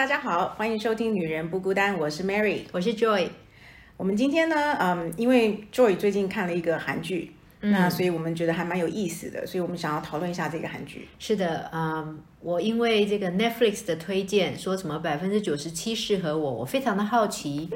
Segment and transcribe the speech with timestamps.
[0.00, 3.28] 大家好，欢迎收听《女人不孤单》，我是 Mary，我是 Joy。
[3.98, 11.06] 我们今天呢，嗯，因为 Joy 最近看了一个韩剧，那所以我们觉得还蛮有意思的，所以我们想要讨论一下这个韩剧。
[11.18, 17.68] 是的，嗯，我因为这个 Netflix 的推荐，说什么百分之九十七适合我，我非常的好奇。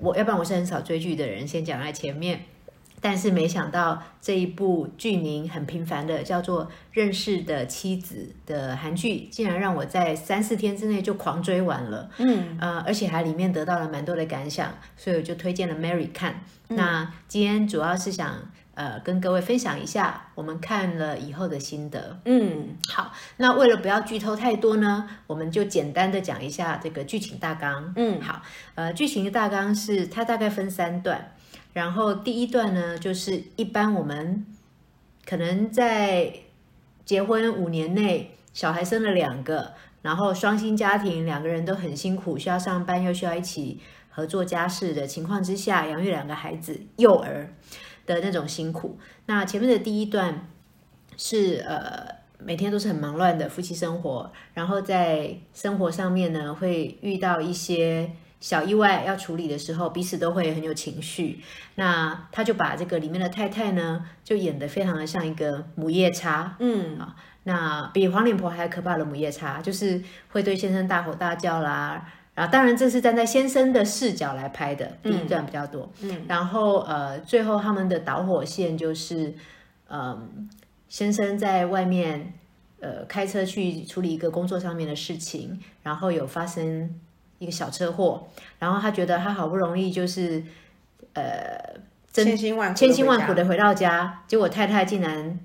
[0.00, 2.40] 我要不然我是很少追剧的人，先讲在前面。
[3.02, 12.08] 但是没想到这一部剧名很平凡的叫做《认识的妻子》的韩剧，竟然让我在三四天之内就狂追完了。
[12.18, 16.44] 嗯，呃，而且还里面得到了蛮多的感想，所以我就推荐了 Mary 看。
[16.68, 18.36] 那今天主要是想
[18.74, 22.20] 呃跟各位分享一下我们看了以后的心得。
[22.24, 27.92] 嗯，好，那为了不要剧透太多呢，我们就简单的讲一下这个剧情大纲。
[27.96, 28.40] 嗯，好，
[28.76, 31.34] 呃，剧情的大纲是它大概分三段。
[31.72, 34.44] 然后第一段呢，就是一般我们
[35.24, 36.30] 可能在
[37.04, 47.50] 结婚五年内，小孩生了两个，然后双薪家庭，两个人都很辛苦，需要上班又需要一起合作家事的情况之下，养育两个孩子，幼儿
[48.04, 48.98] 的那种辛苦。
[49.24, 50.48] 那前面的第一段
[51.16, 52.06] 是呃，
[52.38, 58.10] 每天都是很忙乱的夫妻生活，然后在生活上面呢，会遇到一些。
[58.42, 61.38] 小意外要处理的时候，彼此都会很有情绪。
[61.76, 72.04] 那他就把这个里面的太太呢，就演得非常的像一个母夜叉，嗯啊，那比黄脸婆还可怕的母夜叉，就是会对先生大吼大叫啦。
[72.34, 75.88] 然后当然这是站在先生的视角来拍的，第一段比较多。
[76.00, 79.32] 嗯，然后呃，最后他们的导火线就是，
[79.88, 80.50] 嗯，
[80.88, 82.34] 先生在外面
[82.80, 86.98] 呃开车去处理一个工作上面的事情，然后有发生。
[87.42, 88.28] 一个小车祸，
[88.60, 90.44] 然后他觉得他好不容易就是，
[91.14, 91.58] 呃，
[92.12, 95.40] 千辛万千辛万苦的回到家，结果太太竟然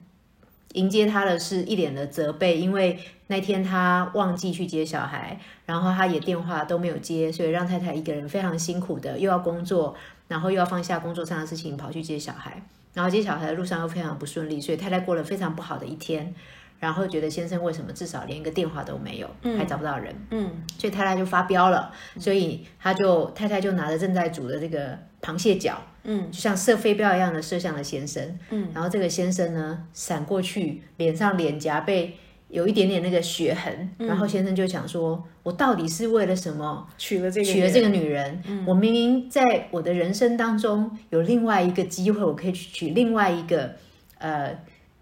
[0.74, 9.96] 迎接他的是一脸的责备，因为那天他忘记去接小孩，然后他也电话都没有接，所以让太太一个人非常辛苦的又要工作，
[10.28, 12.62] 然后又要放下工作上的事情跑去接小孩，
[12.94, 16.36] 然后接小孩的路上又非常不顺利，所以太太过了非常不好的一天。
[16.80, 19.28] 然后觉得先生为什么至少连一个电话都没有，
[19.58, 32.16] 还找不到人，嗯，所以太太就发飙了，所以他就太太就拿着正在煮的这个螃蟹脚，嗯，就像射飞镖一样的射向了先生，嗯，然后这个先生呢闪过去，脸上脸颊被
[32.50, 38.40] 有一点点那个血痕，然后先生就想说，我到底是为了什么娶了这个娶了这个女人？
[38.68, 43.72] 我明明在我的人生当中有另外一个机会，我可以去娶另外一个，
[44.20, 44.56] 呃。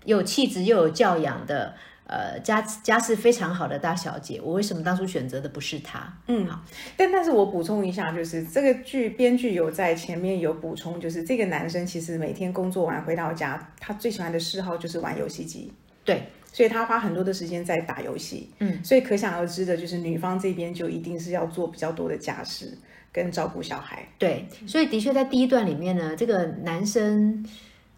[0.06, 1.74] 有气质又有教养的，
[2.08, 6.14] 呃，家家世非常好的大小姐，我为什么当初选择的不是她？
[6.28, 6.64] 嗯，好，
[6.96, 15.74] 但但是我补充一下，就是这个剧编剧有在前面有补充，就是这个男生其实每天工作完回到家，他最喜欢的嗜好就是玩游戏机，
[16.04, 16.24] 对，
[16.54, 22.78] 所以他花很多的时间在打游戏，嗯，所以可想而知的就是女方这边就一定是要做比较多的家事
[23.12, 27.44] 跟照顾小孩，对，所以的确在第一段里面呢，这个男生。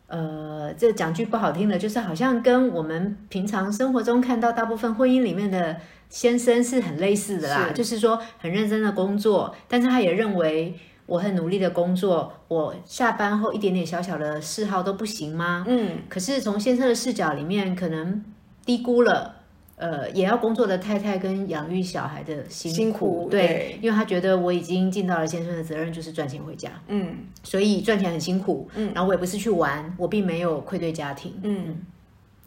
[0.07, 5.75] 呃，这讲句不好听的，就是好像跟我们平常生活中看到大部分婚姻里面的
[6.09, 7.71] 先生是很类似的啦。
[7.73, 10.73] 就是说很认真的工作，但是他也认为
[11.05, 15.65] 我很努力的工作，我下班后一点点小小的嗜好都不行吗？
[15.67, 18.23] 嗯，可是从先生的视角里面，可能
[18.65, 19.36] 低估了。
[19.77, 31.77] 呃，也要工作的太太跟养育小孩的辛苦，对，因为他觉得我已经尽到了先生的责任，就是赚钱回家，嗯，所以赚钱很辛苦，嗯，然后我也不是去玩，我并没有愧对家庭，嗯，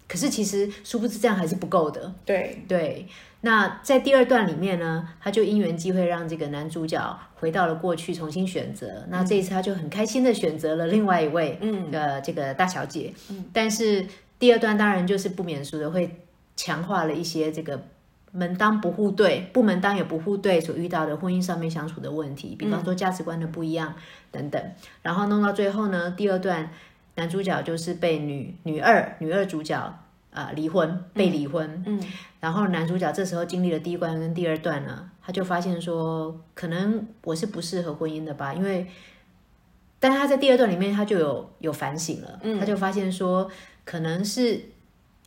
[0.09, 3.07] 可是其实殊不知这样还是不够的，对对。
[3.43, 9.07] 那在第二段里面呢，他就因缘机会让这个男主角回到了过去，重新选择。
[9.09, 14.05] 那这一次他就很开心的选择了另外一位，嗯，的这个大小姐，嗯，但是
[14.41, 16.11] 第二段当然就是不免俗的会。
[16.61, 17.81] 强化了一些这个
[18.33, 23.95] 门当不户对，不门当也不户对所遇到的婚姻上面相处的问题，比方说价值观的不一样
[24.31, 24.63] 等等，
[25.01, 26.71] 然后弄到最后呢，第二段
[27.15, 29.75] 男主角就是被女女二女二主角
[30.35, 31.99] 啊离婚被离婚，嗯，
[32.41, 38.87] 然后男主角这时候经历了第一关跟第二段呢，他就发现说可能我是不适合婚姻的吧，因为，
[39.99, 43.51] 但是他在第二段里面他就有有反省了，他就发现说
[43.87, 44.61] 可能是。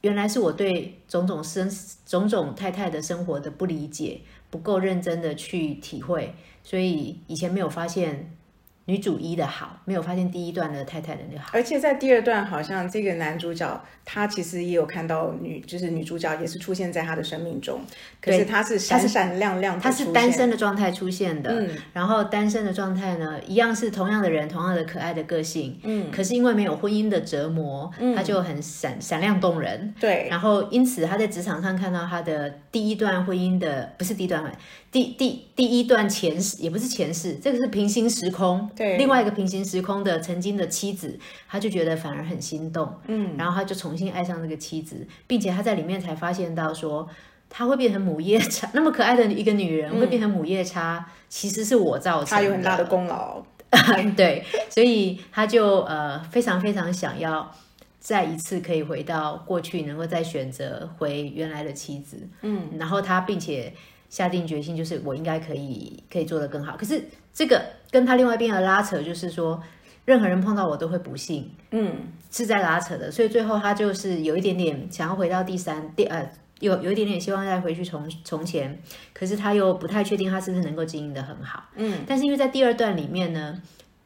[0.04, 1.72] 原来是我对种种生
[2.06, 4.20] 种种太太的生活的不理解，
[4.50, 8.36] 不够认真的去体会，所以以前没有发现
[8.86, 11.50] 女主一的好，没有发现第一段的太太的那个好。
[11.54, 17.80] 而且在第二段，好像这个男主角他其实也有看到女，就是女主角也是出现在他的生命中，
[18.22, 21.50] 可是他是闪闪亮亮，他是单身的状态出现的。
[21.52, 25.80] 嗯，然后单身的状态呢，一样是同样的人，同样的可爱的个性。
[25.84, 29.94] 嗯，可是因为没有婚姻的折磨，嗯他就很闪闪亮动人。
[29.98, 34.52] 对，然后因此他在职场上看到他的第一段婚姻的，不是第一段婚，
[34.92, 38.70] 第第第一段前世，也不是前世，这个是平行时空。
[38.76, 42.94] 对另外一个平行时空的曾经的妻子，他就觉得反而很心动。
[43.08, 47.08] 嗯，然后他就重新爱上这个妻子，并且他在里面才发现到说，
[47.50, 52.30] 他会变成母夜叉，那么可爱的一个女人会变成母夜叉，其实是我造成的。
[52.30, 53.44] 他有很大的功劳。
[54.16, 57.52] 对，所以他就呃非常非常想要
[58.00, 62.30] 再一次可以回到过去，能够再选择回原来的妻子。
[62.42, 63.74] 嗯，然后他并且
[64.14, 66.78] 下定决心，就是我应该可以可以做得更好。
[66.78, 69.60] 可是这个跟他另外一边的拉扯，就是说
[70.06, 71.96] 任何人碰到我都会不幸，嗯，
[72.30, 73.10] 是在拉扯的。
[73.10, 76.30] 所以最后他就是有一点点想要回到第三第呃。
[76.60, 78.80] 有有一点点希望再回去从从前，
[79.12, 81.66] 可是他又不太确定他是不是能够经营的很好。
[81.76, 83.62] 嗯，但是因为在第二段里面呢，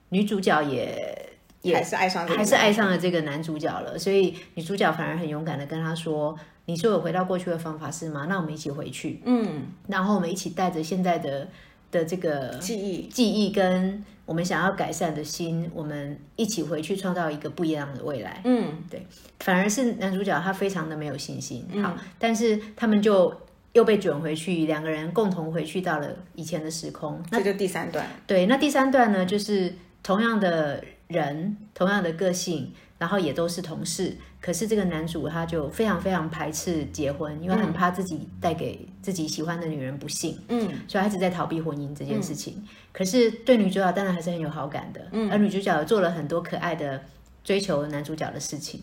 [0.10, 1.27] 女主角也
[1.62, 8.28] 也还是爱上这个还是爱上了这个男主角了，所以女主角反而很勇敢的跟他说：“你说有回到过去的方法是吗？
[8.30, 11.48] 那我们一起回去，嗯然后我们一起带着现在的
[11.92, 13.08] 的这个记忆。
[13.08, 19.06] 记忆跟我们想要改善的心，我们一起回去创造一个不一样的未来。”嗯对
[19.40, 23.34] 反而是男主角他非常的没有信心，嗯好，但是他们就
[23.74, 27.22] 又被卷回去，两个人共同回去到了以前的时空。
[27.32, 28.06] 那这就第三段。
[28.26, 42.62] 对，那第三段呢，就是同样的人，同样的个性，然后也都是同事，可是这个男主他就非常非常排斥结婚，因为很怕自己带给自己喜欢的女人不幸，嗯所以他一直在逃避婚姻这件事情。
[42.92, 47.02] 可是对女主角当然还是很有好感的，嗯而女主角做了很多可爱的
[47.44, 48.82] 追求男主角的事情。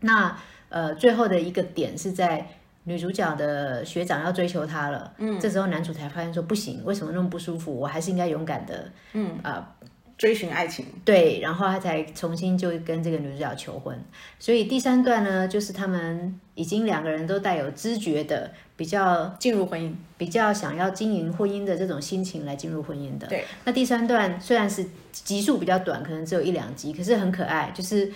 [0.00, 0.38] 那
[0.68, 2.46] 呃，最后的一个点是在
[2.84, 7.74] 女主角的学长要追求她了，嗯，这时候男主才发现说不行，为什么那么不舒服？
[7.74, 9.74] 我还是应该勇敢的，嗯啊、
[10.18, 10.84] 追寻爱情。
[11.04, 13.98] 对，然后他才重新就跟这个女主角求婚。
[14.38, 19.94] 所以第三段呢，就是他们已经两个人都带有知觉的，比较进入婚姻。
[20.18, 23.26] 比较想要经营婚姻的这种心情来进入婚姻的。
[23.28, 28.12] 对，那第三段虽然是集数比较短，可能只有一两集，可是很可爱，就是。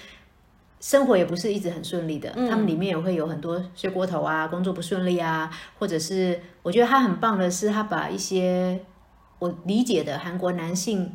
[0.84, 5.48] 生活也不是一直很顺利的，他们里面也会有很多睡过头啊，工作不顺利啊，
[5.78, 8.80] 或者是我觉得他很棒的是，他把一些
[9.38, 11.14] 我理解的韩国男性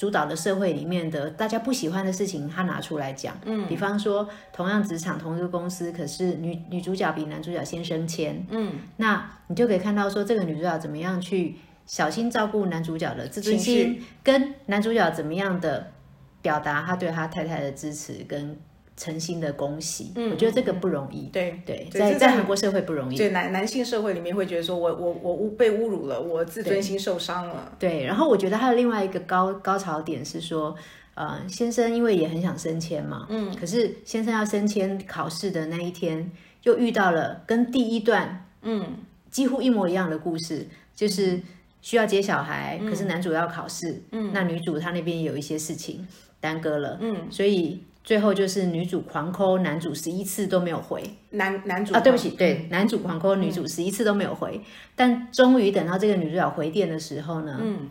[0.00, 3.36] 主导的社会里面的大家不喜欢的事情，他拿出来讲。
[3.44, 15.92] 嗯，比方说同样职场同一个公司，可是女女主角比男主角先升迁，嗯，那你就可以看到说这个女主角怎么样去小心照顾男主角的自尊心，跟男主角怎么样的
[16.40, 18.58] 表达他对他太太的支持跟
[19.00, 20.12] 诚心的恭喜。
[20.16, 21.28] 嗯我觉得这个不容易。
[21.28, 23.16] 对对，在在在韩国社会不容易。
[23.16, 27.72] 对男男性社会里面会觉得说我我我污被侮辱了，我自尊心受伤了。
[27.78, 30.76] 对，然后我觉得还有另外一个高高潮点是说，
[31.14, 36.30] 呃，先生因为也很想升迁嘛，嗯，可是先生要升迁考试的那一天，
[36.64, 38.98] 又遇到了跟第一段嗯
[39.30, 41.40] 几乎一模一样的故事，就是
[41.80, 46.06] 需要接小孩，可是男主要考试，嗯，那女主她那边有一些事情
[46.38, 54.60] 耽搁了，嗯，所以最后就是女主狂抠男主十一次都没有回，男男主啊，对不起，对，男主狂抠女主十一次都没有回，
[54.96, 57.88] 但终于等到这个女主角回电的时候呢，嗯。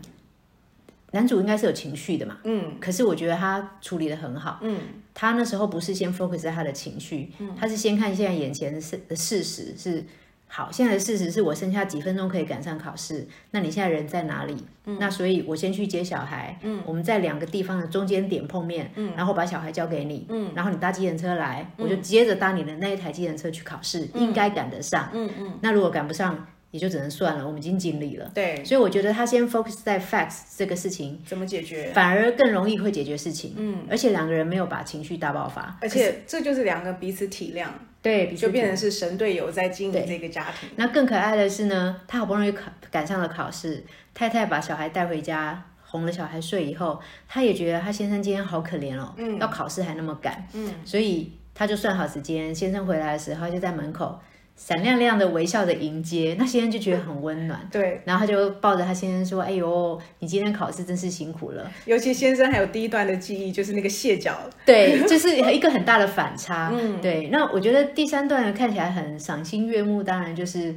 [1.12, 2.76] 男主应该是有情绪的嘛，嗯。
[2.80, 4.80] 可是我觉得他处理的很好，嗯。
[5.12, 10.04] 他那时候不是先 focus 在他的情绪，他是先看现在眼前的事事实是。
[10.52, 14.56] 好，现在的事实是我剩下几分钟可以赶上考试，那你现在人在哪里？
[14.98, 28.30] 那所以我先去接小孩，嗯，我们在两个地方的中间点碰面，嗯，然后把小孩交给你，嗯，然后你搭计程车来，我就接着搭你的那一台计程车去考试，应该赶得上，嗯嗯，那如果赶不上，也就只能算了，我们已经尽力了。
[28.34, 31.92] 对，所以我觉得他先 focus 在 facts 这个事情，怎么解决？
[31.94, 33.54] 反而更容易会解决事情。
[33.56, 37.66] 嗯，而且两个人没有把情绪大爆发，而且这就是两个彼此体谅，
[38.02, 40.68] 对，就变成是神队友在经营这个家庭。
[40.76, 54.18] 那更可爱的是呢，他好不容易考赶上了考试，太太把小孩带回家，哄了小孩睡以后，他也觉得他先生今天好可怜哦，嗯要考试还那么赶，嗯，所以他就算好时间，先生回来的时候他就在门口
[54.62, 57.66] 闪亮亮的微笑的迎接，那先生就觉得很温暖。
[57.72, 61.68] 对，然后他就抱着他先生说：“哎呦，你今天考试真是辛苦了。
[61.86, 66.70] 尤其先生还有第一段的记忆，就是那个蟹脚，”对，就是一个很大的反差。
[66.76, 67.28] 嗯，对。
[67.28, 70.74] 那我觉得第三段看起来很赏心悦目，当然就是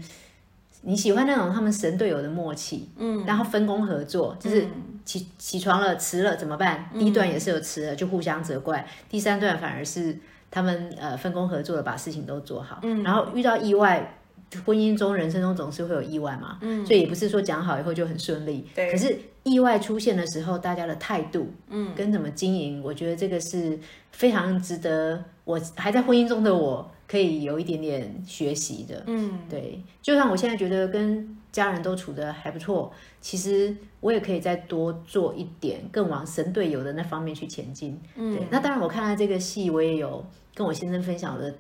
[0.84, 4.66] 你喜欢那种他们神队友的默契，嗯，然后分工合作，就是
[5.04, 6.90] 起起床了迟了怎么办？
[6.98, 10.18] 第一段也是有迟了，就互相责怪；第三段反而是
[10.54, 14.20] 他们呃分工合作的把事情都做好，嗯，然后遇到意外。
[14.68, 18.64] 婚姻中、人生中总是会有意外嘛，嗯，所以也不是说讲好以后就很顺利。
[18.76, 18.92] 对。
[18.92, 23.80] 可是意外出现的时候，大家的态度，嗯，跟怎么经营，我觉得这个是
[24.12, 29.02] 非常值得我还在婚姻中的我可以有一点点学习的。
[29.08, 29.82] 嗯，对。
[30.04, 38.00] 就算我现在觉得跟家人都处的还不错，其实我也可以再多做一点，更往神队友的那方面去前进。
[38.14, 38.46] 嗯，对。
[38.52, 41.54] 那当然，我看了这个戏，我也有跟我先生分享的。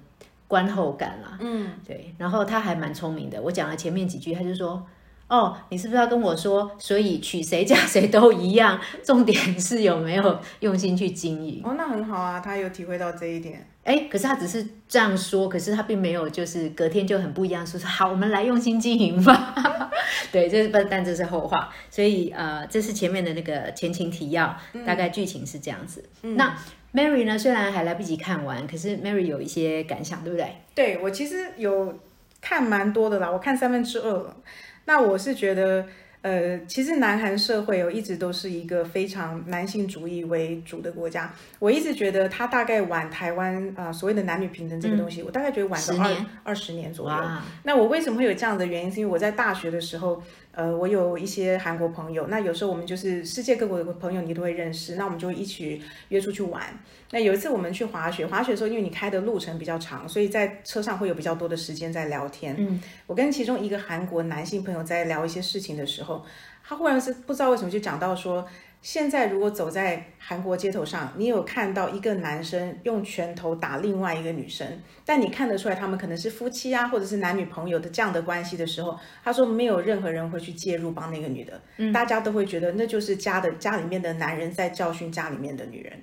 [0.45, 3.41] 观后感啦，嗯，对，然后他还蛮聪明的。
[3.41, 4.85] 我讲了前面几句，他就说
[5.27, 13.67] ：“哦，你是不是要跟我说，所以娶谁嫁谁都一样，重点是有没有用心去经营？”哦，那很好啊，他有体会到这一点。
[13.83, 19.89] 哎，可是他只是这样说，可是他并没有就是隔天就很不一样，说说好，我们来用心经营吧。
[20.31, 21.69] 对，这是不，但这是后话。
[21.89, 26.07] 所以呃，这是前面的那个前情提要，大概剧情是这样子。
[26.21, 26.55] 嗯那。
[26.93, 27.37] Mary 呢？
[27.37, 30.55] 虽然还来不及看完，可是 Mary 有一些感想，对不对？
[30.75, 31.99] 对我其实有
[32.39, 34.37] 看蛮多的啦，我看三分之二了。
[34.85, 35.85] 那我是觉得。
[36.23, 41.29] 呃，其实南韩社会哦，一直都是一个非常男性主义为主的国家。
[41.59, 47.17] 我一直觉得他大概晚台湾啊，所谓的男女平等这个东西，我大概觉得晚个二二十年左右。
[47.63, 48.89] 那我为什么会有这样的原因？
[48.89, 50.23] 是因为我在大学的时候，
[50.55, 56.61] 呃，我有一些韩国朋友，那有时候我们就是世界各国的朋友，你都会认识，那我们就会一起约出去玩。
[57.09, 62.55] 那有一次我们去滑雪，滑雪的时候，因为你开的路程比较长，所以在车上会有比较多的时间在聊天。
[62.59, 66.23] 嗯，我跟其中一个韩国男性朋友在聊一些事情的时候，
[66.63, 68.47] 他忽然是不知道为什么就讲到说，
[68.83, 74.67] 现在如果走在韩国街头上，你有看到一个男生用拳头打另外一个女生，
[75.05, 81.61] 但你看得出来他们可能是夫妻啊，或者是男女朋友的这样的关系的时候，他说没有任何人会去介入帮那个女的，
[81.93, 85.93] 大家都会觉得那就是家的家里面的男人在教训家里面的女人。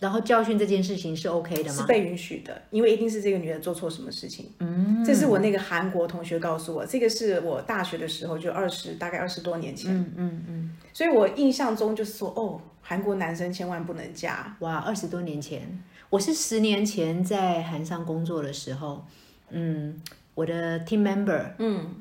[0.00, 1.80] 然后教训这件事情是 OK 的吗？
[1.80, 4.50] 是被允许的，因为一定是这个女的做错什么事情。
[4.58, 9.96] 嗯，这是我那个韩国同学告诉我，这个是我大学的时候就二十大概二十多年前。
[9.96, 14.56] 嗯嗯嗯，所以我印象中就是说，哦，韩国男生千万不能嫁。
[14.60, 19.04] 哇，二十多年前，我是十年前在韩商工作的时候，
[19.50, 20.00] 嗯，
[20.34, 21.94] 我的 team member，嗯，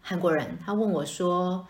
[0.00, 1.66] 韩国人，他问我说，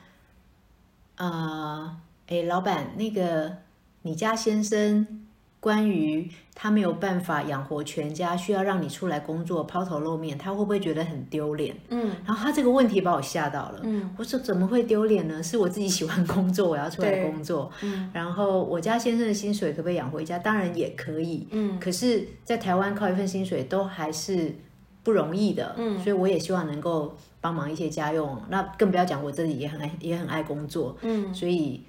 [1.17, 1.97] 啊，
[2.29, 3.57] 哎，老板，那个
[4.03, 5.25] 你家先生。
[5.61, 11.75] 关于他没有办法养活全家，需要让你出来工作抛头露面，他会不会觉得很丢脸？
[11.88, 13.81] 嗯，然后他这个问题把我吓到了。
[13.83, 15.43] 嗯，我说怎么会丢脸呢？
[15.43, 17.71] 是我自己喜欢工作，我要出来工作。
[17.83, 20.38] 嗯，然后我家先生的薪水可不可以养活一家？
[20.38, 21.49] 当然也可以。
[21.50, 24.55] 嗯，可是，在台湾靠一份薪水都还是
[25.03, 25.75] 不容易的。
[25.77, 28.41] 嗯，所以我也希望能够帮忙一些家用。
[28.49, 30.97] 那更不要讲我自己也很爱，也很爱工作。
[31.03, 31.83] 嗯，所以。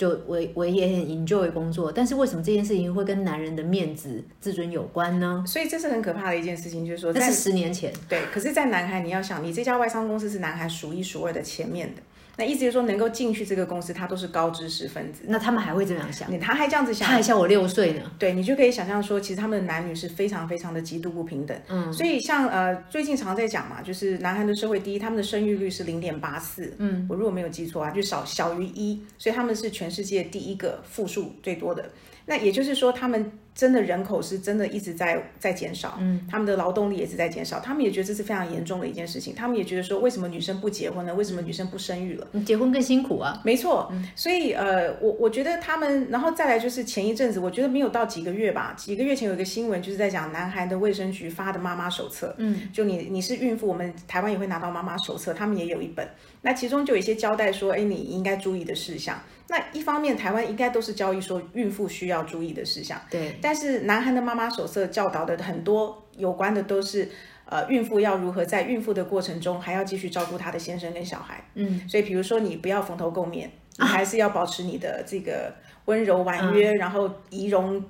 [0.00, 5.44] 就我我也很 enjoy 工作，但是为什么这件事情会跟男人的面子自尊有关呢？
[5.46, 7.92] 所以这是很可怕的一件事情，就是说，那是十年前。
[8.08, 12.00] 对，可是，在南海，你要想，你这家外商公司是南海数一数二的前面的。
[12.40, 15.24] 那意思就是说，能够进去这个公司，他都是高知识分子。
[15.26, 16.26] 那他们还会这样想？
[16.40, 17.06] 他还这样子想？
[17.06, 18.00] 他还像我六岁呢。
[18.18, 21.54] 对你就可以想象说，其实他们的男女是非常非常的极度不平等。
[21.68, 21.92] 嗯。
[21.92, 26.74] 所以像呃，最近常在讲嘛，就是南韩的社会第一，他们的生育率是零点八四。
[26.78, 27.06] 嗯。
[27.10, 31.90] 我如果没有记错啊，就少小于一，所以他们是全世界第一个负数最多的。
[32.30, 33.32] 那也就是说，他们。
[33.52, 41.12] 真的人口是真的一直在在减少，嗯，他们的劳动力也是在减少，他们也觉得这是非常严重的一件事情，他们也觉得说，为什么女生不结婚呢？
[41.14, 42.26] 为什么女生不生育了？
[42.32, 56.08] 你结婚更辛苦啊，没错，所以呃，我我觉得他们，然后再来就是前一阵子，我觉得没有到几个月吧，几个月前有一个新闻，就是在讲南韩的卫生局发的妈妈手册，嗯，就你你是孕妇，我们台湾也会拿到妈妈手册，他们也有一本，
[56.42, 59.20] 那其中就有一些交代说，哎，你应该注意的事项。
[59.50, 67.08] 那一方面，台湾应该都是教育说孕妇需要注意的事项，对，但是南韩的妈妈手册教导的很多有关的都是，
[67.46, 75.52] 呃，孕妇要如何在孕妇的过程中还要继续照顾她的先生跟小孩，嗯，所以比如说你不要蓬头垢面，你还是要保持你的这个
[75.86, 77.84] 温柔婉约，然后仪容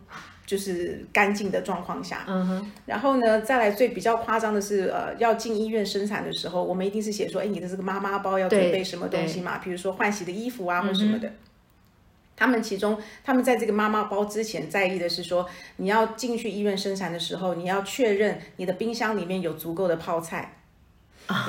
[0.47, 11.31] 就是干净的状况下，嗯哼，然后呢，再来最比较夸张的是，呃，要进医院生产的时候，我们一定是写说，哎，你的这个妈妈包要准备什么东西嘛，比如说换洗的衣服啊或什么的。
[12.41, 20.60] 他们其中，他们在这个妈妈包之前在意的是说，你要进去医院生产的时候，你要确认你的冰箱里面有足够的泡菜。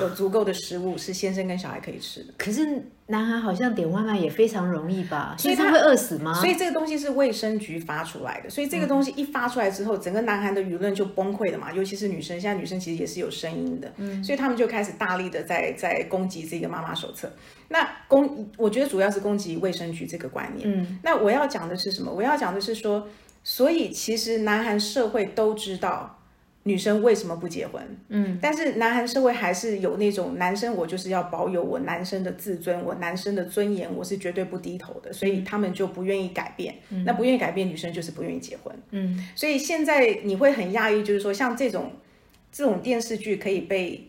[0.00, 2.32] 有足够的食物是先生跟小孩可以吃的。
[2.38, 5.34] 可是男孩好像点外卖也非常容易吧？
[5.38, 6.32] 所以他会饿死吗？
[6.34, 17.30] 所以这个东西是卫生局发出来的，所以这个东西一发出来之后，整个南韩的舆论就崩溃了嘛，尤其是女生，现在女生其实也是有声音的，嗯，所以他们就开始大力的在在攻击这个妈妈手册。
[17.68, 20.68] 那攻，我觉得主要是攻击卫生局这个观念。
[20.70, 22.12] 嗯，那我要讲的是什么？
[22.12, 23.06] 我要讲的是说，
[23.44, 26.18] 所以其实南韩社会都知道。
[26.64, 27.82] 女生为什么不结婚？
[28.08, 36.74] 嗯，但是南韩社会还是有那种男生，我就是要保有我男生的自尊，我男生的尊严，我是绝对不低头的，所以他们就不愿意改变。
[37.04, 38.72] 那不愿意改变，女生就是不愿意结婚。
[38.92, 41.90] 嗯，所以现在你会很讶异，就是说像这种
[42.52, 44.08] 这种电视剧可以被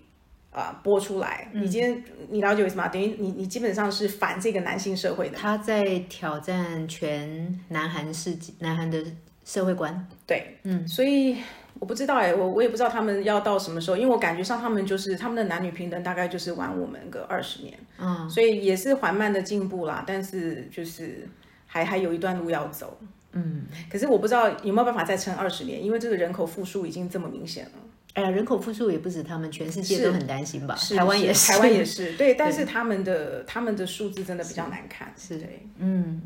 [0.51, 2.88] 啊播出来，你今天你了解为什么？
[2.89, 5.38] 等于你你基本上是反这个男性社会的。
[5.39, 9.03] 他在挑战全南韩世界，南韩的
[9.43, 10.07] 社会观。
[10.27, 11.38] 对，嗯，所以。
[11.83, 21.27] 我不知道哎，我我也不知道他们要到什么时候，因为我感觉上他们就是他们的男女平等大概就是晚我们个二十年，嗯，所以也是缓慢的进步啦，但是就是
[21.67, 22.97] 还还有一段路要走，
[23.33, 27.71] 嗯，可是我不知道有没有办法再撑二十年，因为这个人口复苏已经这么明显了。
[28.13, 30.75] 哎呀，人口复苏也不止他们，全世界都很担心吧？
[30.95, 35.45] 台湾也是，台湾也是，对， 但是他们的他们的数字真的比较难看，是的，
[35.79, 36.21] 嗯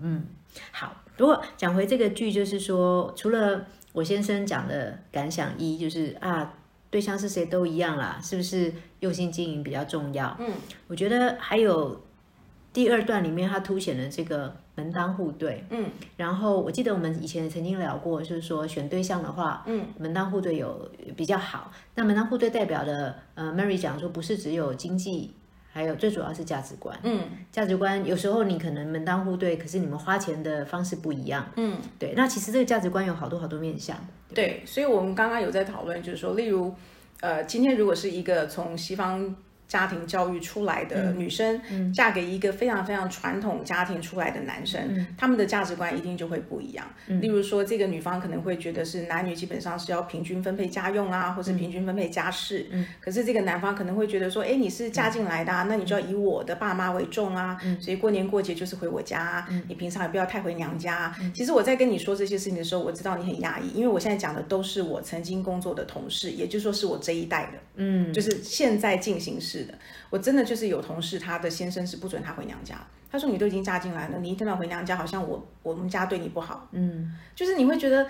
[0.00, 0.24] 嗯，
[0.72, 3.64] 好，如果讲回这个剧，就是说除了。
[3.98, 6.54] 我先生讲的感想一就是啊，
[6.88, 10.36] 对象是谁都一样啦，是不是用心经营比较重要？
[10.38, 10.52] 嗯，
[10.86, 12.00] 我觉得还有
[12.72, 15.64] 第二段里面，它凸显了这个门当户对。
[15.70, 21.72] 嗯，然后我记得我们以前曾经聊过，就是说选对象的话，嗯，门当户对有比较好。
[21.96, 25.34] 那门当户对代表的，呃，Mary 讲说不是只有经济。
[25.72, 27.20] 还有最主要是价值观，嗯，
[27.52, 32.14] 价值观有时候你可能门当户对，可是你们花钱的方式不一样，嗯，对。
[32.16, 33.96] 那其实这个价值观有好多好多面向，
[34.34, 34.62] 对。
[34.66, 36.74] 所以我们刚刚有在讨论，就是说，例如，
[37.20, 39.34] 呃，今天如果是一个从西方。
[39.68, 41.60] 家庭教育出来的女生，
[41.92, 46.86] 嫁给一个非常非常传统家庭出来的男生，他们的价值观一定就会不一样。
[47.20, 52.66] 例如说，这个女方可能会觉得是男女基本上是要平均分配家用啊，或是平均分配家事。
[52.98, 57.58] 可是这个男方可能会觉得说，哎，你是嫁进来的，啊那你就要以我的爸妈为重啊。
[57.78, 61.14] 所以过年过节就是回我家，你平常也不要太回娘家。
[61.34, 69.64] 其实我在跟你说这些事情的时候，我知道你很压抑，因为我现在讲的都是我曾经工作的同事，也就是说是我这一代的，嗯，就是现在进行式。
[69.64, 69.74] 的，
[70.10, 72.76] 我真的就是有同事，她的先生是不准她回娘家。
[73.10, 78.06] 他说：“你都已经嫁进来了，你一天到回娘家，好像我我们家对你不好。”嗯，就是你会觉得，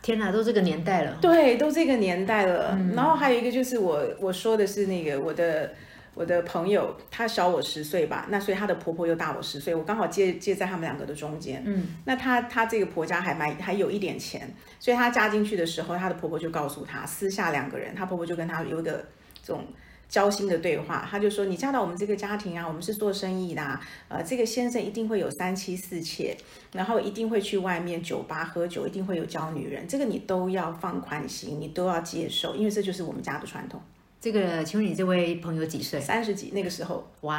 [0.00, 1.18] 天哪，都这个年代了。
[1.20, 2.74] 对，都这个年代了。
[2.96, 5.70] 然后还有一个就是我我说的是那个我的
[6.14, 11.62] 我的朋友，她小我十岁吧，那所以她的婆婆又大我十岁，我刚好接接在他们两个的中间。
[11.66, 19.04] 嗯，那她她这个婆家还蛮还有一点钱，所以她嫁进去的时候，她的婆婆就告诉她，私下两个人，她婆婆就跟她有一个
[19.42, 19.62] 这种。
[20.08, 26.34] 交心的对话，他就说：“你嫁到我们这个家庭啊，我们是做生意的，呃，这个先生一定会有三妻四妾，
[26.72, 33.80] 然后一定会去外面酒吧喝酒，一定会有交女人，这个你都要放宽心，你都要接受，因为这就是我们家的传统。”
[34.18, 36.00] 这个，请问你这位朋友几岁？
[36.00, 37.06] 三十几，那个时候。
[37.20, 37.36] 哇！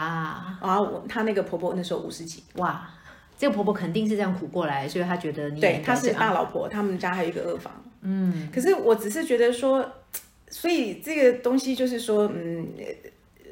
[0.62, 2.44] 啊，我他那个婆婆那时候五十几。
[2.56, 2.88] 哇！
[3.38, 7.74] 这个婆婆肯定是这样苦过来，所以她觉得你对，她是大老婆，他们家还有一个二房。
[8.02, 9.84] 嗯，可是我只是觉得说。
[10.50, 12.68] 所以这个东西就是说，嗯，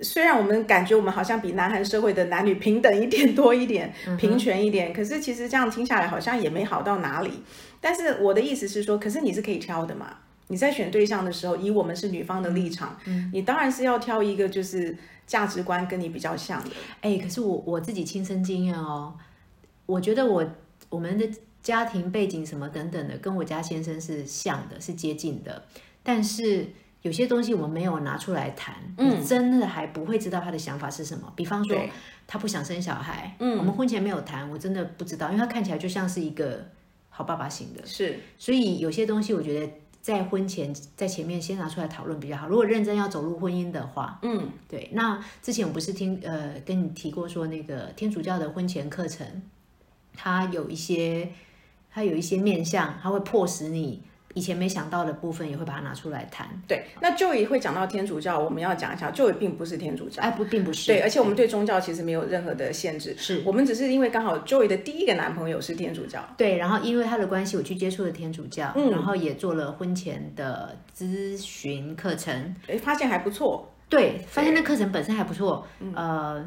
[0.01, 7.31] 虽然我们感觉我们好像比南韩社会的男女平等一点多一点，平权一点，可是其实这样听下来好像也没好到哪里。
[7.79, 10.17] 但是我的意思是说，可是你是可以挑的嘛？
[10.47, 12.97] 你在选对象的时候，以我们是女方的立场，
[13.31, 16.71] 你当然是要挑一个就是价值观跟你比较像的。
[17.01, 19.13] 哎，可是我我自己亲身经验哦，
[19.85, 20.43] 我觉得我
[20.89, 21.29] 我们的
[21.61, 25.65] 家庭背景什么等等的，跟我家先生是像的，是接近的，
[26.01, 26.67] 但是。
[27.07, 31.31] 有些东西我们没有拿出来谈，你真的还不会知道他的想法是什么。
[31.37, 31.79] 比方说，
[32.27, 36.65] 他不想生小孩，嗯，我们婚前没有谈，我真的不知道，因为他看起来就像是一个
[37.09, 38.19] 好爸爸型的，是。
[38.37, 42.49] 所以有些东西我觉得在婚前在前面先拿出来讨论比较好。
[42.49, 44.89] 如果认真要走入婚姻的话，嗯，对。
[44.91, 49.25] 那之前我不是听呃跟你提过说那个天主教的婚前课程，
[50.13, 51.31] 它有一些
[51.89, 54.03] 它有一些面向，它会迫使你。
[54.37, 56.47] 以前没想到的部分也会把它拿出来谈。
[56.67, 60.85] 对，那就也会讲到天主教，我们要讲一下，就也并不是天主教，哎，不，并不是。
[60.85, 61.47] 对，而且我们对。
[61.47, 63.41] 宗教其实没有任何的限制，是。
[63.45, 68.91] 我们只是因为刚好 Joy 的第一个男朋友是天主教，对，然后因为他的关系，我去接触了天主教，嗯。
[68.91, 76.45] 然后也做了婚前的咨询课程，哎，发现还不错，对，发现那课程本身还不错，呃。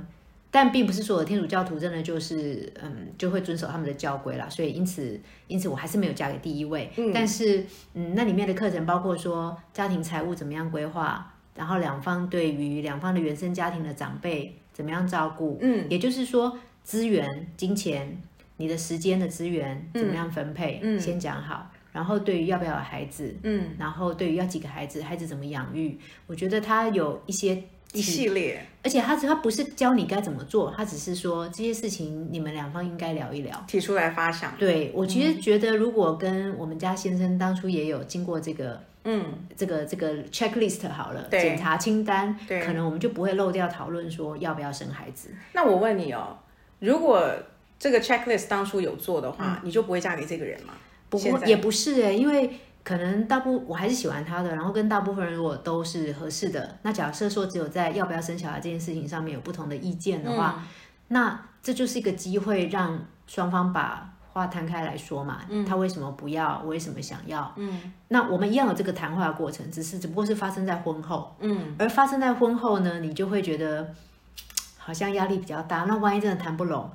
[0.51, 6.91] 但并不是所有天主教徒真的就是嗯就会遵守他们的教规啦，所以因此因此我还是没有嫁给第一位。
[6.97, 18.21] 嗯，但是嗯那里面的课程包括说家庭财务怎么样规划，然后两方对于两方的原生家庭的长辈怎么样照顾，嗯，也就是说资源、金钱、
[18.57, 21.71] 你的时间的资源怎么样分配，嗯先讲好。
[21.93, 27.61] 然后对于要不要有孩子，嗯，然后对于要几个孩子，孩子怎么养育，我觉得他有一些
[27.93, 33.65] 一系列，而且他他不是教你该怎么做，他只是说这些事情你们两方应该聊一聊。
[33.67, 39.25] 提出来发想，对我其实觉得，如果跟我们家先生当初也有经过这个嗯，
[39.57, 41.41] 这个这个 checklist 好了，对。
[41.41, 42.61] 检查清单，对。
[42.61, 45.31] 可能我们就不会漏掉讨论说要不要生孩子。
[45.53, 46.39] 那我问你哦，
[46.79, 47.29] 如果
[47.79, 50.75] 这个 checklist 当初有做的话，你就不会嫁给这个人吗？
[51.09, 52.49] 不过也不是哎、因为
[52.83, 60.65] 可能大部我还是喜欢他的，然后跟大部分人如果都是合适的，那假设说只有在要不要生小孩这件事情上面有不同的意见的话，
[61.09, 65.41] 那这就是一个机会让双方把话摊开来说嘛。
[65.69, 66.61] 他为什么不要？
[66.63, 67.53] 我为什么想要？
[67.57, 71.37] 嗯，那我们一样有这个谈话的过程，只是只不过是发生在婚后。
[71.41, 73.93] 嗯，而发生在婚后呢，你就会觉得
[74.79, 75.85] 好像压力比较大。
[75.85, 76.91] 那万一真的谈不拢，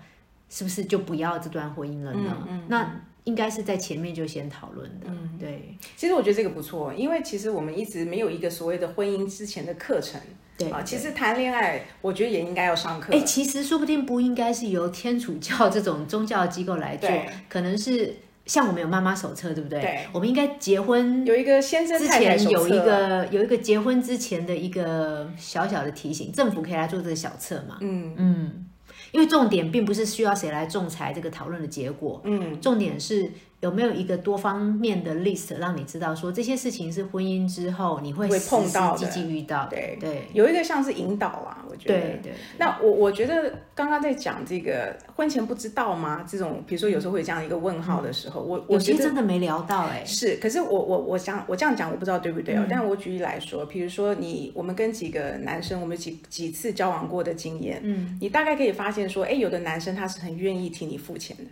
[0.50, 2.36] 是不是就不要这段婚姻了呢？
[2.68, 2.90] 那
[3.26, 5.08] 应该是在前面就先讨论的。
[5.08, 10.20] 嗯对其实我觉得这个不错，因为其实我们一直没有一个所谓的婚姻之前的课程
[10.58, 10.82] 对啊。
[10.82, 13.14] 其实谈恋爱，我觉得也应该要上课。
[13.14, 17.10] 哎、其实说不定不应该是由天主教这种宗教机构来做，
[17.50, 19.82] 可能是像我们有妈妈手册，对不对？
[19.82, 27.78] 对，我们应该结婚有一个先生之前有一册个有一个结婚之前的一个小小的提醒，政府可以来做这个小册嘛？
[27.82, 28.66] 嗯嗯，
[29.12, 39.98] 因为重点并不是需要谁来仲裁这个讨论的结果，嗯，重点是有没有一个多方面的 list 让你知道说这些事情是婚姻之后你会碰到的际际遇到，对。
[40.00, 40.28] 对。
[40.34, 42.00] 有一个像是引导啦，我觉得。
[42.00, 46.26] 对对，那我我觉得刚刚在讲这个婚前不知道吗？
[46.28, 61.44] 这种比如说有时候会有这样一个问号的时候，我我有些觉得真的没聊到哎、是，可是我我我想我这样讲我不知道对不对哦，嗯但我举例来说，比如说你我们跟几个男生，我们几几次交往过的经验，嗯，你大概可以发现说，哎，有的男生他是很愿意替你付钱的，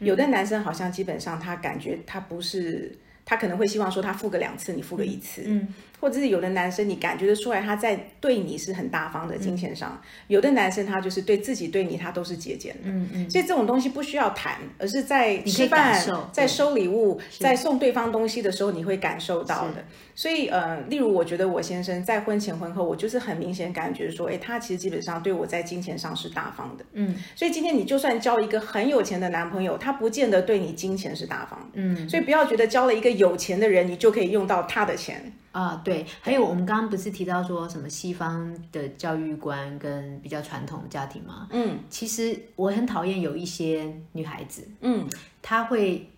[0.00, 2.96] 有的男生好像基本上他感觉他不是。
[3.26, 5.66] 他可能会希望说他付个两次，你付个一次，嗯，
[6.00, 19.84] 或者是有的男生你感觉得出来他在对你是很大方的金钱上，有的男生他就是对自己对你他都是节俭的，嗯嗯，所以这种东西不需要谈，而是在吃饭、在收礼物、在送对方东西的时候，你会感受到的。
[20.14, 26.84] 所以呃，例如我觉得我先生在婚前婚后，我就是很明显感觉说，哎，他其实基本上对我在金钱上是大方的。
[26.92, 31.66] 嗯，所以今天你就算交一个很有钱的男朋友，他不见得对你金钱是大方的。
[31.74, 35.32] 嗯，所以不要觉得交了一个有钱的人，你就可以用到他的钱。
[35.52, 41.48] 啊，对，还有我们刚刚不是提到说什么西方的教育观跟比较传统的家庭吗？
[41.50, 41.78] 嗯。
[41.88, 45.08] 其实我很讨厌有一些女孩子，嗯，
[45.40, 46.10] 她会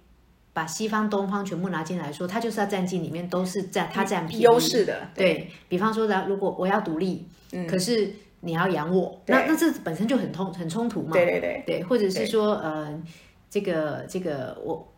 [0.53, 4.43] 把西方、东方全部拿进来说，她就是要占尽里面都是占她占便宜。
[4.43, 11.13] 优势的，对比方说的，如果我要独立，嗯可是你要养我，那那这本身就很冲很冲突嘛。
[11.13, 13.01] 对对对，对，或者是说呃，
[13.49, 14.93] 这个这个我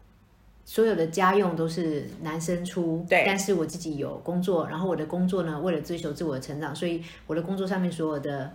[0.70, 3.24] 所有的家用都是男生出，对。
[3.26, 8.54] 但是我自己有工作，然后我的工作呢，为了追求自我的成长，所以我的工作上面所有的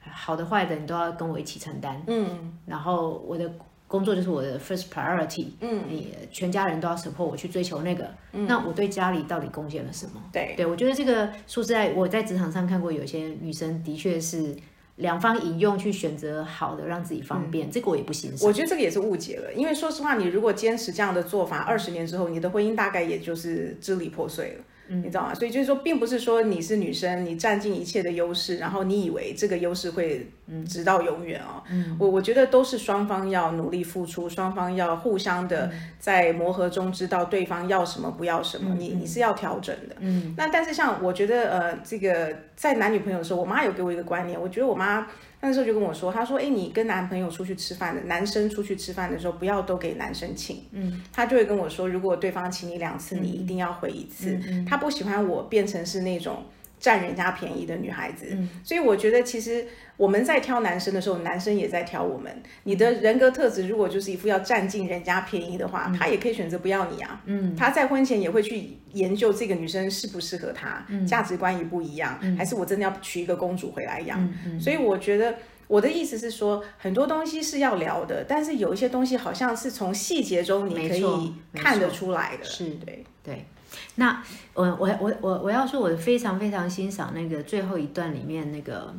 [0.00, 2.58] 好的坏的你都要跟我一起承担，嗯。
[2.66, 3.48] 然后我的。
[3.92, 10.22] 工作就是我的 first priority，嗯，你全家人都要 support 我去追求那个，那我对家里到底贡献了什么？
[10.32, 10.54] 对。
[10.56, 14.56] 对，我觉得这个说实在，我在职场上看过有些女生的确是
[15.02, 18.48] 两方引用去选择好的，让自己方便，这个我也不欣赏。
[18.48, 24.64] 我觉得这个也是误解了，因为说实话，你如果坚持这样的做法，二十年之后，你的婚姻大概也就是支离破碎了。
[24.88, 25.34] 你知道吗？
[25.34, 30.28] 所以就是说，并不是说你是女生，你占尽一切的优势，然后你以为这个优势会
[30.68, 31.62] 直到永远哦。
[31.98, 39.96] 我我觉得都是双方要努力付出，双方要互相的在磨合中知道对方要什么不要什么，你你是要调整的。
[40.00, 45.06] 嗯，那但是像我觉得呃，这个在男女朋友的时候，我妈有给我一个观念，我觉得我妈。
[45.44, 54.38] 那时候就跟我说，他说：“哎，你跟男朋友出去吃饭的，男生出去吃饭的时候，不要都给男生请。”嗯，他就会跟我说，如果对方请你两次，你一定要回一次。
[54.64, 56.44] 他不喜欢我变成是那种
[56.78, 58.38] 占人家便宜的女孩子。
[58.62, 62.42] 所以我觉得，其实我们在挑男生的时候，男生也在挑我们。
[62.64, 67.20] 你的人格特质如果就是一副要占尽人家便宜的话，他也可以选择不要你啊。
[67.26, 74.32] 嗯，他在婚前也会去研究这个女生适不适合他，价值观也不一样，还是我真的要娶一个公主回来养？
[74.60, 75.34] 所以我觉得。
[75.68, 82.44] 我的意思是说，很多东西是要聊的，但是有一些东西好像是从细节中你可以看得出来的。
[82.44, 83.46] 是对对。
[83.94, 88.94] 那我我我我我要说，我非常非常欣赏那个最后一段里面那个，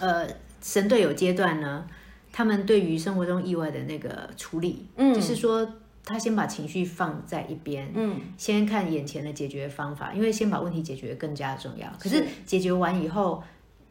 [0.00, 0.28] 呃，
[0.62, 1.86] 神队友阶段呢，
[2.32, 5.66] 他们对于生活中意外的那个处理，嗯，就是说
[6.04, 11.90] 他先把情绪放在一边，嗯，先看眼前的解决方法，因为先把问题解决更加重要。
[11.98, 13.42] 可是解决完以后，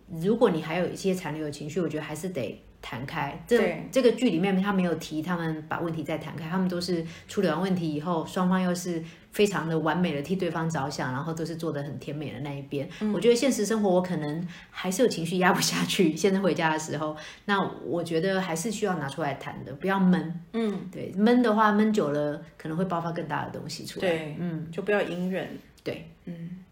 [0.10, 3.44] 如果你还有一些残留的情绪，我觉得还是得谈开。
[3.48, 12.88] 这对这个剧里面他没有提他们把问题再谈开，他们都是处理完问题以后，双方又是非常的完美的替对方着想，然后都是做的很甜美的那一边。
[13.12, 20.40] 我觉得现实生活我可能还是有情绪压不下去，现在回家的时候，那我觉得还是需要拿出来谈的，不要闷。
[20.54, 24.08] 嗯，对，闷的话闷久了可能会爆发更大的东西出来。
[24.08, 25.58] 对，嗯，就不要隐忍。
[25.84, 26.64] 对，嗯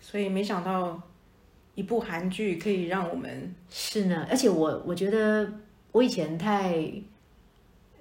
[0.00, 1.00] 所以没想到
[1.74, 5.50] 一部韩剧可以让我们是呢，而且我我觉得
[5.92, 6.74] 我以前太，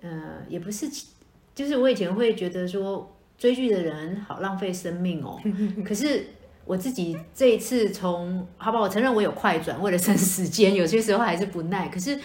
[0.02, 0.90] 呃，也不是，
[1.56, 5.40] 就是我以前会觉得说追剧的人好浪费生命哦。
[5.86, 6.26] 可是
[6.66, 11.88] 我自己这一次从，好吧，我承认我有快转，为了省时间，有些时候还是不耐。
[11.88, 12.20] 可是，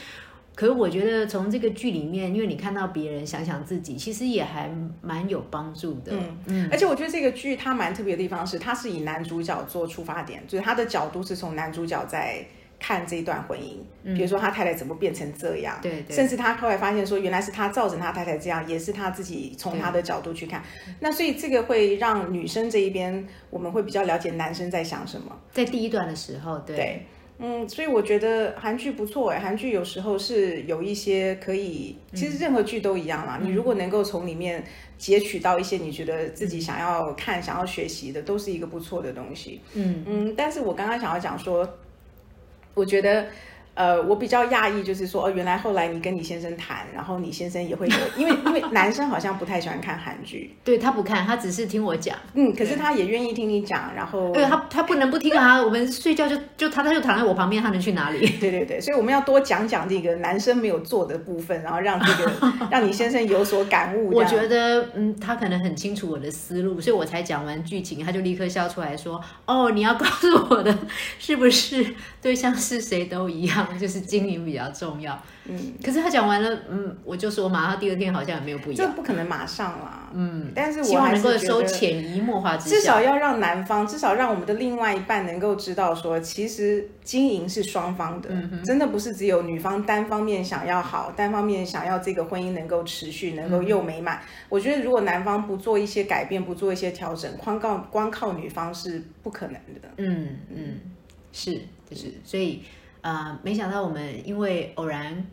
[0.56, 4.68] 可是我觉得从这个剧里面，因为你看到别人想想自己，其实也还
[5.02, 6.12] 蛮有帮助的。
[6.12, 12.42] 嗯嗯，而且我觉得这个剧它蛮特别的地方是，它是以男主角做出发点，就是他的角度是从男主角在
[12.78, 20.62] 看这一段婚姻，比如说他太太怎么变成这样，对对甚至他后来发现说原来是他造成他太太这样，也是他自己从他的角度去看。
[21.00, 25.34] 那所以这个会让女生这一边我们会比较了解男生在想什么。
[25.52, 27.06] 在第一段的时候，对，对，
[27.38, 33.38] 嗯，所以我觉得韩剧不错哎，韩剧有时候是有一些可以，其实任何剧都一样啦。
[33.42, 34.64] 你如果能够从里面
[34.96, 39.60] 截取到一些你觉得自己想要看、想要学习的，都是一个不错的东西。
[39.74, 41.68] 嗯嗯，但是我刚刚想要讲说，
[42.74, 43.26] 我觉得。
[43.76, 52.16] 呃，我比较讶异，就是说，哦，原来后来你跟你先生谈，然后你先生也会有，因为因为男生好像不太喜欢看韩剧， 对他不看，他只是听我讲。
[52.32, 58.26] 嗯，可是他也愿意听你讲，然后对他他不能不听啊，我们睡觉就就他他就躺在我旁边，他能去哪里？
[58.40, 62.32] 对对对，所以我们要多讲讲这个男生没有做的部分，然后让这个
[62.72, 64.10] 让你先生有所感悟。
[64.16, 70.74] 我觉得，嗯，他可能很清楚我的思路，所以我才讲完剧情，他就立刻笑出来说：“哦，你要告诉我的
[71.18, 78.88] 是不是对象是谁都一样，就是经营比较重要。”嗯，可是他讲完了，嗯，我就说嘛，他第二天好像也没有不一样。
[78.88, 88.28] 这不可能马上啦，嗯，但是希望能够收收潜移默化之至少要让男方，至少让我们的另外一半能够知道说，其实经营是双方的，
[88.64, 94.20] 真的不是只有女方单方面想要好，单方面想要这个婚姻能够持续，能够又美满。
[94.48, 99.88] 我觉得如果男方不做一些改变，不做一些调整，光靠光靠女方是不可能的。
[99.98, 100.80] 嗯嗯，
[101.32, 101.54] 是
[101.88, 105.24] 就是，所以啊、呃没想到我们因为偶然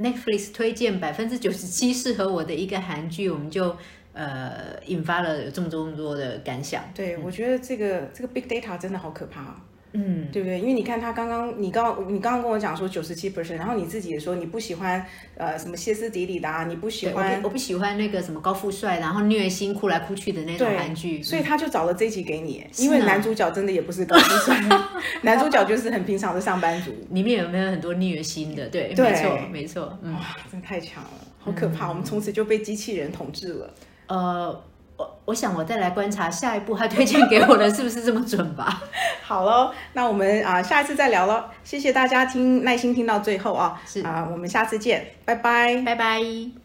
[0.00, 3.76] Netflix 推荐百分之九十七适合我的一个韩剧，我们就
[4.12, 6.82] 呃引发了有这么多这么多的感想。
[6.92, 9.54] 对，我觉得这个这个 big data 真的好可怕、哦。
[9.92, 10.60] 嗯，对不对？
[10.60, 15.04] 因为你看他刚刚，你刚你刚刚跟我讲说九十七 percent，然后你自己也说你不喜欢
[15.36, 21.22] 呃什么歇斯底里的啊，你不喜欢不我不喜欢那个什么高富帅，然后虐心哭来哭去的那种韩剧。
[21.22, 24.60] 所以他就找了这一集给你，因为男主角真的也不是高富帅，
[25.22, 26.92] 男主角就是很平常的上班族。
[27.10, 28.68] 里面有没有很多虐心的？
[28.68, 29.98] 对，对没错，没错。
[30.02, 31.88] 嗯，哇，真的太强了，好可怕！
[31.88, 33.74] 我们从此就被机器人统治了。
[34.06, 34.64] 呃，
[35.00, 38.82] 我我想我再来观察下一步他推荐给我的是不是这么准吧。
[39.24, 41.42] 好喽，那我们啊、下一次再聊喽。
[41.64, 45.80] 谢谢大家听耐心听到最后啊，是啊、我们下次见，拜拜。
[45.86, 46.59] 拜拜。